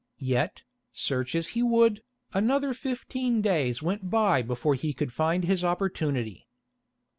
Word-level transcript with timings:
Yet, 0.23 0.63
search 0.91 1.35
as 1.35 1.49
he 1.49 1.61
would, 1.61 2.01
another 2.33 2.73
fifteen 2.73 3.39
days 3.43 3.83
went 3.83 4.09
by 4.09 4.41
before 4.41 4.73
he 4.73 4.93
could 4.93 5.13
find 5.13 5.43
his 5.43 5.63
opportunity. 5.63 6.47